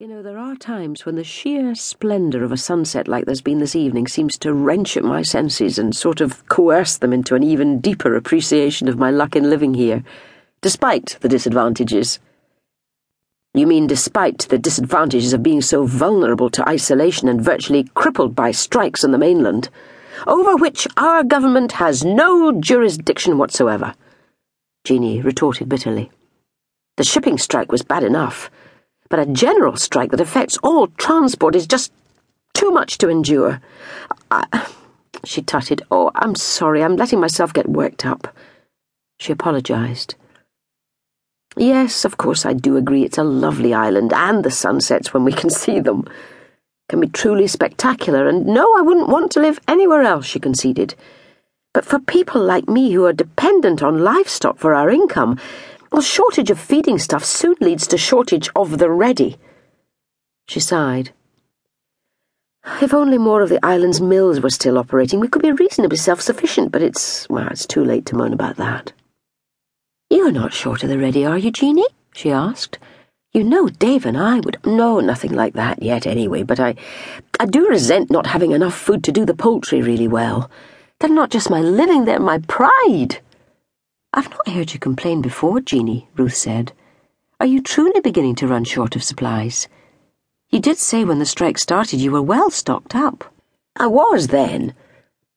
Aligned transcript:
You 0.00 0.08
know, 0.08 0.22
there 0.22 0.38
are 0.38 0.56
times 0.56 1.04
when 1.04 1.16
the 1.16 1.24
sheer 1.24 1.74
splendour 1.74 2.42
of 2.42 2.52
a 2.52 2.56
sunset 2.56 3.06
like 3.06 3.26
there's 3.26 3.42
been 3.42 3.58
this 3.58 3.76
evening 3.76 4.08
seems 4.08 4.38
to 4.38 4.54
wrench 4.54 4.96
at 4.96 5.04
my 5.04 5.20
senses 5.20 5.78
and 5.78 5.94
sort 5.94 6.22
of 6.22 6.48
coerce 6.48 6.96
them 6.96 7.12
into 7.12 7.34
an 7.34 7.42
even 7.42 7.80
deeper 7.80 8.16
appreciation 8.16 8.88
of 8.88 8.98
my 8.98 9.10
luck 9.10 9.36
in 9.36 9.50
living 9.50 9.74
here, 9.74 10.02
despite 10.62 11.18
the 11.20 11.28
disadvantages. 11.28 12.18
You 13.52 13.66
mean 13.66 13.86
despite 13.86 14.48
the 14.48 14.56
disadvantages 14.56 15.34
of 15.34 15.42
being 15.42 15.60
so 15.60 15.84
vulnerable 15.84 16.48
to 16.48 16.66
isolation 16.66 17.28
and 17.28 17.44
virtually 17.44 17.84
crippled 17.92 18.34
by 18.34 18.52
strikes 18.52 19.04
on 19.04 19.10
the 19.10 19.18
mainland, 19.18 19.68
over 20.26 20.56
which 20.56 20.88
our 20.96 21.22
government 21.22 21.72
has 21.72 22.06
no 22.06 22.58
jurisdiction 22.58 23.36
whatsoever? 23.36 23.94
Jeanie 24.82 25.20
retorted 25.20 25.68
bitterly. 25.68 26.10
The 26.96 27.04
shipping 27.04 27.36
strike 27.36 27.70
was 27.70 27.82
bad 27.82 28.02
enough 28.02 28.50
but 29.10 29.18
a 29.18 29.26
general 29.26 29.76
strike 29.76 30.12
that 30.12 30.20
affects 30.20 30.56
all 30.62 30.86
transport 30.86 31.54
is 31.54 31.66
just 31.66 31.92
too 32.54 32.70
much 32.70 32.96
to 32.98 33.10
endure. 33.10 33.60
I, 34.30 34.70
she 35.24 35.42
tutted. 35.42 35.82
Oh, 35.90 36.10
I'm 36.14 36.34
sorry, 36.34 36.82
I'm 36.82 36.96
letting 36.96 37.20
myself 37.20 37.52
get 37.52 37.68
worked 37.68 38.06
up. 38.06 38.34
She 39.18 39.32
apologized. 39.32 40.14
Yes, 41.56 42.04
of 42.04 42.16
course, 42.16 42.46
I 42.46 42.52
do 42.52 42.76
agree 42.76 43.02
it's 43.04 43.18
a 43.18 43.24
lovely 43.24 43.74
island, 43.74 44.12
and 44.14 44.44
the 44.44 44.50
sunsets 44.50 45.12
when 45.12 45.24
we 45.24 45.32
can 45.32 45.50
see 45.62 45.80
them 45.80 46.06
can 46.88 47.00
be 47.00 47.08
truly 47.08 47.46
spectacular, 47.46 48.28
and 48.28 48.46
no, 48.46 48.66
I 48.78 48.82
wouldn't 48.82 49.08
want 49.08 49.32
to 49.32 49.40
live 49.40 49.60
anywhere 49.68 50.02
else, 50.02 50.26
she 50.26 50.40
conceded. 50.40 50.94
But 51.72 51.84
for 51.84 51.98
people 51.98 52.42
like 52.42 52.68
me 52.68 52.92
who 52.92 53.04
are 53.04 53.12
dependent 53.12 53.82
on 53.82 54.02
livestock 54.02 54.58
for 54.58 54.74
our 54.74 54.90
income, 54.90 55.38
well, 55.92 56.02
shortage 56.02 56.50
of 56.50 56.60
feeding 56.60 56.98
stuff 56.98 57.24
soon 57.24 57.56
leads 57.60 57.86
to 57.88 57.98
shortage 57.98 58.48
of 58.54 58.78
the 58.78 58.90
ready. 58.90 59.38
She 60.46 60.60
sighed. 60.60 61.12
If 62.82 62.92
only 62.92 63.18
more 63.18 63.42
of 63.42 63.48
the 63.48 63.64
island's 63.64 64.00
mills 64.00 64.40
were 64.40 64.50
still 64.50 64.78
operating, 64.78 65.18
we 65.18 65.28
could 65.28 65.42
be 65.42 65.52
reasonably 65.52 65.96
self-sufficient, 65.96 66.70
but 66.70 66.82
it's, 66.82 67.28
well, 67.28 67.48
it's 67.48 67.66
too 67.66 67.84
late 67.84 68.06
to 68.06 68.16
moan 68.16 68.32
about 68.32 68.56
that. 68.56 68.92
You're 70.10 70.32
not 70.32 70.52
short 70.52 70.82
of 70.82 70.90
the 70.90 70.98
ready, 70.98 71.24
are 71.24 71.38
you, 71.38 71.50
Jeanie? 71.50 71.86
she 72.12 72.30
asked. 72.30 72.78
You 73.32 73.44
know 73.44 73.68
Dave 73.68 74.04
and 74.04 74.18
I 74.18 74.40
would... 74.40 74.58
No, 74.66 74.98
nothing 74.98 75.32
like 75.32 75.54
that 75.54 75.82
yet, 75.82 76.06
anyway, 76.06 76.42
but 76.42 76.58
I... 76.58 76.74
I 77.38 77.46
do 77.46 77.68
resent 77.68 78.10
not 78.10 78.26
having 78.26 78.50
enough 78.50 78.74
food 78.74 79.04
to 79.04 79.12
do 79.12 79.24
the 79.24 79.34
poultry 79.34 79.80
really 79.80 80.08
well. 80.08 80.50
They're 80.98 81.08
not 81.08 81.30
just 81.30 81.48
my 81.48 81.60
living, 81.60 82.04
they're 82.04 82.18
my 82.18 82.38
pride. 82.38 83.20
I've 84.12 84.28
not 84.28 84.48
heard 84.48 84.72
you 84.72 84.80
complain 84.80 85.22
before, 85.22 85.60
Jeanie, 85.60 86.08
Ruth 86.16 86.34
said. 86.34 86.72
Are 87.38 87.46
you 87.46 87.62
truly 87.62 88.00
beginning 88.00 88.34
to 88.36 88.48
run 88.48 88.64
short 88.64 88.96
of 88.96 89.04
supplies? 89.04 89.68
You 90.48 90.58
did 90.58 90.78
say 90.78 91.04
when 91.04 91.20
the 91.20 91.24
strike 91.26 91.58
started 91.58 92.00
you 92.00 92.10
were 92.10 92.20
well 92.20 92.50
stocked 92.50 92.96
up. 92.96 93.32
I 93.76 93.86
was 93.86 94.26
then, 94.26 94.74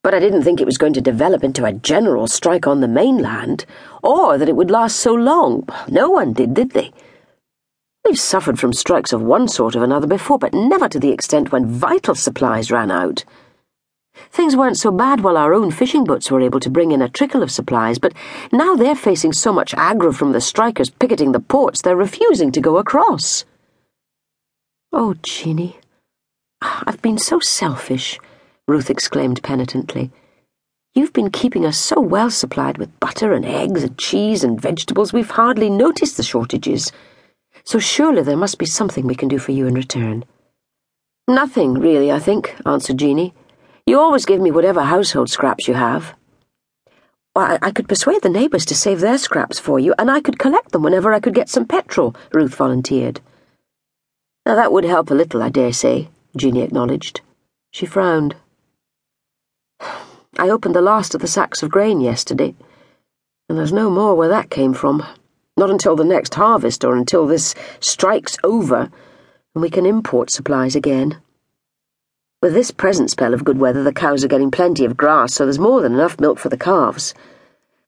but 0.01 0.15
I 0.15 0.19
didn't 0.19 0.41
think 0.41 0.59
it 0.59 0.65
was 0.65 0.79
going 0.79 0.93
to 0.93 1.01
develop 1.01 1.43
into 1.43 1.65
a 1.65 1.71
general 1.71 2.25
strike 2.25 2.65
on 2.65 2.81
the 2.81 2.87
mainland, 2.87 3.67
or 4.01 4.39
that 4.39 4.49
it 4.49 4.55
would 4.55 4.71
last 4.71 4.95
so 4.95 5.13
long. 5.13 5.69
No 5.87 6.09
one 6.09 6.33
did, 6.33 6.55
did 6.55 6.71
they? 6.71 6.91
We've 8.03 8.19
suffered 8.19 8.59
from 8.59 8.73
strikes 8.73 9.13
of 9.13 9.21
one 9.21 9.47
sort 9.47 9.75
or 9.75 9.83
another 9.83 10.07
before, 10.07 10.39
but 10.39 10.55
never 10.55 10.89
to 10.89 10.99
the 10.99 11.11
extent 11.11 11.51
when 11.51 11.67
vital 11.67 12.15
supplies 12.15 12.71
ran 12.71 12.89
out. 12.89 13.23
Things 14.29 14.55
weren't 14.55 14.77
so 14.77 14.91
bad 14.91 15.21
while 15.21 15.37
our 15.37 15.53
own 15.53 15.71
fishing 15.71 16.03
boats 16.03 16.29
were 16.29 16.41
able 16.41 16.59
to 16.59 16.69
bring 16.69 16.91
in 16.91 17.01
a 17.01 17.09
trickle 17.09 17.43
of 17.43 17.51
supplies, 17.51 17.99
but 17.99 18.13
now 18.51 18.75
they're 18.75 18.95
facing 18.95 19.33
so 19.33 19.53
much 19.53 19.73
aggro 19.73 20.13
from 20.13 20.31
the 20.31 20.41
strikers 20.41 20.89
picketing 20.89 21.31
the 21.31 21.39
ports 21.39 21.81
they're 21.81 21.95
refusing 21.95 22.51
to 22.51 22.61
go 22.61 22.77
across. 22.77 23.45
Oh, 24.91 25.15
Jeanie, 25.23 25.77
I've 26.61 27.01
been 27.01 27.17
so 27.17 27.39
selfish, 27.39 28.19
Ruth 28.67 28.89
exclaimed 28.89 29.41
penitently. 29.43 30.11
You've 30.95 31.13
been 31.13 31.31
keeping 31.31 31.65
us 31.65 31.77
so 31.77 31.99
well 31.99 32.29
supplied 32.29 32.77
with 32.77 32.99
butter 32.99 33.33
and 33.33 33.43
eggs 33.43 33.83
and 33.83 33.97
cheese 33.97 34.43
and 34.43 34.61
vegetables 34.61 35.11
we've 35.11 35.31
hardly 35.31 35.69
noticed 35.69 36.17
the 36.17 36.23
shortages. 36.23 36.91
So 37.63 37.79
surely 37.79 38.21
there 38.21 38.37
must 38.37 38.59
be 38.59 38.65
something 38.67 39.07
we 39.07 39.15
can 39.15 39.27
do 39.27 39.39
for 39.39 39.53
you 39.53 39.65
in 39.65 39.73
return. 39.73 40.23
Nothing, 41.27 41.73
really, 41.75 42.11
I 42.11 42.19
think, 42.19 42.55
answered 42.65 42.97
Jeanie. 42.97 43.33
You 43.85 43.99
always 43.99 44.25
give 44.25 44.39
me 44.39 44.49
whatever 44.49 44.83
household 44.83 45.29
scraps 45.29 45.67
you 45.67 45.73
have. 45.73 46.15
Well, 47.35 47.57
I 47.61 47.71
could 47.71 47.89
persuade 47.89 48.21
the 48.21 48.29
neighbours 48.29 48.65
to 48.67 48.75
save 48.75 49.01
their 49.01 49.17
scraps 49.17 49.59
for 49.59 49.79
you, 49.79 49.93
and 49.99 50.09
I 50.09 50.21
could 50.21 50.39
collect 50.39 50.71
them 50.71 50.83
whenever 50.83 51.11
I 51.11 51.19
could 51.19 51.33
get 51.33 51.49
some 51.49 51.65
petrol, 51.65 52.15
Ruth 52.31 52.55
volunteered. 52.55 53.19
Now 54.45 54.55
that 54.55 54.71
would 54.71 54.85
help 54.85 55.09
a 55.09 55.15
little, 55.15 55.43
I 55.43 55.49
dare 55.49 55.73
say, 55.73 56.09
Jeanie 56.37 56.61
acknowledged. 56.61 57.21
She 57.71 57.85
frowned. 57.85 58.35
I 59.81 60.49
opened 60.49 60.75
the 60.75 60.81
last 60.81 61.13
of 61.13 61.21
the 61.21 61.27
sacks 61.27 61.61
of 61.61 61.71
grain 61.71 61.99
yesterday, 62.01 62.55
and 63.49 63.57
there's 63.57 63.73
no 63.73 63.89
more 63.89 64.15
where 64.15 64.29
that 64.29 64.49
came 64.49 64.73
from. 64.73 65.03
Not 65.57 65.69
until 65.69 65.95
the 65.95 66.05
next 66.05 66.35
harvest 66.35 66.83
or 66.85 66.95
until 66.95 67.27
this 67.27 67.53
strike's 67.79 68.37
over, 68.43 68.89
and 69.53 69.61
we 69.61 69.69
can 69.69 69.85
import 69.85 70.29
supplies 70.29 70.75
again. 70.75 71.21
With 72.43 72.53
this 72.53 72.71
present 72.71 73.09
spell 73.09 73.33
of 73.33 73.45
good 73.45 73.57
weather, 73.57 73.83
the 73.83 73.93
cows 73.93 74.25
are 74.25 74.27
getting 74.27 74.51
plenty 74.51 74.83
of 74.83 74.97
grass, 74.97 75.33
so 75.33 75.45
there's 75.45 75.57
more 75.57 75.81
than 75.81 75.93
enough 75.93 76.19
milk 76.19 76.39
for 76.39 76.49
the 76.49 76.57
calves. 76.57 77.13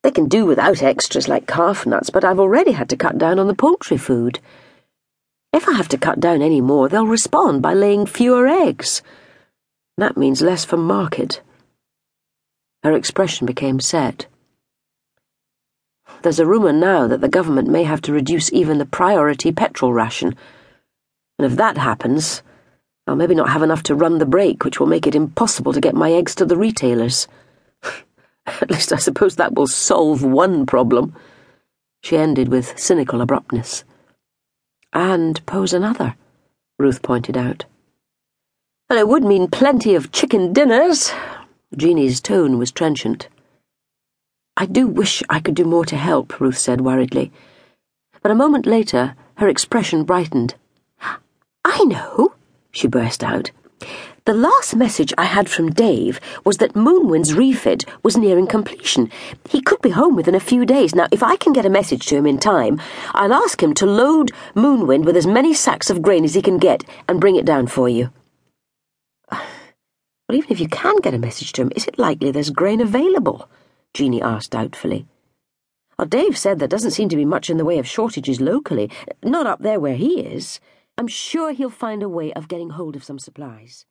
They 0.02 0.12
can 0.12 0.30
do 0.30 0.46
without 0.46 0.82
extras 0.82 1.28
like 1.28 1.46
calf 1.46 1.86
nuts, 1.86 2.10
but 2.10 2.24
I've 2.24 2.40
already 2.40 2.72
had 2.72 2.88
to 2.92 2.96
cut 2.96 3.18
down 3.18 3.38
on 3.38 3.48
the 3.48 3.54
poultry 3.54 3.98
food. 3.98 4.40
If 5.52 5.68
I 5.68 5.74
have 5.74 5.90
to 5.90 5.98
cut 5.98 6.22
down 6.22 6.42
any 6.42 6.62
more, 6.62 6.88
they'll 6.88 7.06
respond 7.06 7.62
by 7.62 7.74
laying 7.74 8.06
fewer 8.06 8.48
eggs. 8.48 9.02
That 9.98 10.16
means 10.16 10.42
less 10.42 10.64
for 10.64 10.78
market. 10.78 11.42
Her 12.82 12.94
expression 12.94 13.46
became 13.46 13.82
set. 13.82 14.26
There's 16.22 16.40
a 16.40 16.46
rumour 16.46 16.72
now 16.72 17.08
that 17.08 17.20
the 17.20 17.28
government 17.28 17.68
may 17.68 17.84
have 17.84 18.00
to 18.04 18.14
reduce 18.14 18.54
even 18.54 18.78
the 18.78 18.86
priority 18.86 19.52
petrol 19.52 19.92
ration. 19.92 20.34
And 21.38 21.46
if 21.46 21.58
that 21.58 21.78
happens, 21.78 22.42
I'll 23.08 23.16
maybe 23.16 23.36
not 23.36 23.50
have 23.50 23.62
enough 23.62 23.84
to 23.84 23.96
run 23.96 24.18
the 24.18 24.26
brake, 24.26 24.64
which 24.64 24.80
will 24.80 24.88
make 24.88 25.06
it 25.06 25.16
impossible 25.16 25.74
to 25.74 25.82
get 25.82 25.94
my 25.94 26.12
eggs 26.12 26.34
to 26.36 26.46
the 26.46 26.58
retailers. 26.58 27.28
At 28.48 28.72
least 28.72 28.92
I 28.92 28.98
suppose 28.98 29.36
that 29.36 29.54
will 29.54 29.68
solve 29.68 30.24
one 30.24 30.66
problem. 30.66 31.16
She 32.02 32.18
ended 32.18 32.50
with 32.50 32.80
cynical 32.80 33.22
abruptness. 33.22 33.84
And 34.92 35.46
pose 35.46 35.74
another, 35.74 36.16
Ruth 36.80 37.02
pointed 37.02 37.38
out. 37.38 37.66
And 38.90 38.98
it 38.98 39.08
would 39.08 39.24
mean 39.24 39.50
plenty 39.50 39.94
of 39.94 40.12
chicken 40.12 40.54
dinners. 40.54 41.12
Jeanie's 41.76 42.22
tone 42.22 42.58
was 42.58 42.72
trenchant. 42.72 43.28
I 44.58 44.66
do 44.66 44.88
wish 44.88 45.22
I 45.30 45.40
could 45.40 45.56
do 45.56 45.66
more 45.66 45.86
to 45.86 45.98
help, 45.98 46.40
Ruth 46.40 46.58
said 46.58 46.82
worriedly. 46.82 47.32
But 48.22 48.32
a 48.32 48.36
moment 48.36 48.66
later, 48.66 49.16
her 49.36 49.48
expression 49.48 50.06
brightened. 50.06 50.56
I 51.66 51.84
know 51.84 52.35
she 52.76 52.88
burst 52.88 53.24
out. 53.24 53.52
The 54.26 54.34
last 54.34 54.76
message 54.76 55.14
I 55.18 55.26
had 55.26 55.50
from 55.50 55.70
Dave 55.70 56.20
was 56.44 56.58
that 56.58 56.74
Moonwind's 56.74 57.34
refit 57.34 57.86
was 58.04 58.18
nearing 58.18 58.48
completion. 58.48 59.12
He 59.50 59.62
could 59.62 59.82
be 59.82 59.92
home 59.92 60.16
within 60.16 60.34
a 60.34 60.40
few 60.40 60.66
days. 60.66 60.96
Now, 60.96 61.08
if 61.12 61.22
I 61.22 61.36
can 61.36 61.54
get 61.54 61.66
a 61.66 61.70
message 61.70 62.08
to 62.08 62.16
him 62.16 62.26
in 62.26 62.40
time, 62.40 62.82
I'll 63.14 63.34
ask 63.34 63.62
him 63.62 63.74
to 63.76 63.86
load 63.86 64.32
Moonwind 64.56 65.06
with 65.06 65.16
as 65.16 65.28
many 65.28 65.54
sacks 65.54 65.90
of 65.90 66.02
grain 66.02 66.24
as 66.24 66.34
he 66.34 66.42
can 66.42 66.58
get 66.58 66.84
and 67.08 67.22
bring 67.22 67.36
it 67.36 67.46
down 67.46 67.68
for 67.68 67.88
you. 67.88 68.12
Well, 70.28 70.40
even 70.40 70.52
if 70.52 70.60
you 70.60 70.68
can 70.68 70.96
get 71.04 71.14
a 71.14 71.20
message 71.20 71.52
to 71.52 71.62
him, 71.62 71.72
is 71.76 71.86
it 71.86 72.00
likely 72.00 72.32
there's 72.32 72.50
grain 72.50 72.82
available? 72.82 73.48
Jeanie 73.94 74.24
asked 74.24 74.50
doubtfully. 74.50 75.06
Well, 76.00 76.08
Dave 76.08 76.36
said 76.36 76.58
there 76.58 76.68
doesn't 76.68 76.98
seem 76.98 77.10
to 77.10 77.16
be 77.16 77.26
much 77.26 77.52
in 77.52 77.58
the 77.58 77.64
way 77.64 77.78
of 77.78 77.88
shortages 77.88 78.42
locally, 78.42 78.90
not 79.24 79.46
up 79.46 79.60
there 79.62 79.80
where 79.80 79.96
he 79.96 80.22
is. 80.22 80.60
I'm 80.98 81.08
sure 81.08 81.52
he'll 81.52 81.70
find 81.70 82.02
a 82.02 82.10
way 82.10 82.32
of 82.34 82.48
getting 82.48 82.70
hold 82.70 82.96
of 82.96 83.04
some 83.04 83.20
supplies. 83.20 83.86